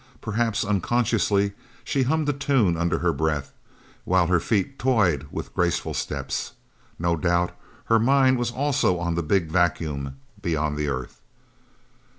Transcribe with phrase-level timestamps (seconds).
[0.19, 1.51] Perhaps unconsciously,
[1.83, 3.53] she hummed a tune under her breath,
[4.03, 6.53] while her feet toyed with graceful steps.
[6.97, 7.51] No doubt,
[7.85, 11.21] her mind was also on the Big Vacuum beyond the Earth.